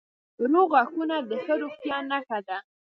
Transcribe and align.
روغ 0.51 0.67
غاښونه 0.73 1.15
د 1.29 1.31
ښه 1.43 1.53
روغتیا 1.61 1.97
نښه 2.09 2.39
ده. 2.47 2.57